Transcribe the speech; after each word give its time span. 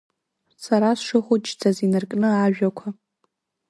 Сара 0.63 0.89
сшыхәыҷӡаз 0.99 1.77
инаркны 1.85 2.29
ажәақәа… 2.43 2.87